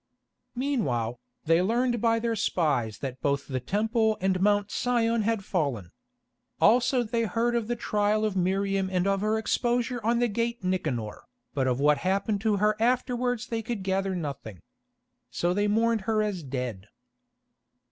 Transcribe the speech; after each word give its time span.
Meanwhile, 0.55 1.19
they 1.45 1.61
learned 1.61 2.01
by 2.01 2.17
their 2.17 2.35
spies 2.35 2.97
that 3.01 3.21
both 3.21 3.45
the 3.47 3.59
Temple 3.59 4.17
and 4.19 4.41
Mount 4.41 4.71
Sion 4.71 5.21
had 5.21 5.45
fallen. 5.45 5.91
Also 6.59 7.03
they 7.03 7.21
heard 7.25 7.55
of 7.55 7.67
the 7.67 7.75
trial 7.75 8.25
of 8.25 8.35
Miriam 8.35 8.89
and 8.91 9.05
of 9.05 9.21
her 9.21 9.37
exposure 9.37 10.03
on 10.03 10.17
the 10.17 10.27
Gate 10.27 10.63
Nicanor, 10.63 11.25
but 11.53 11.67
of 11.67 11.79
what 11.79 11.99
happened 11.99 12.41
to 12.41 12.57
her 12.57 12.75
afterwards 12.81 13.45
they 13.45 13.61
could 13.61 13.83
gather 13.83 14.15
nothing. 14.15 14.63
So 15.29 15.53
they 15.53 15.67
mourned 15.67 16.01
her 16.01 16.23
as 16.23 16.41
dead. 16.41 16.87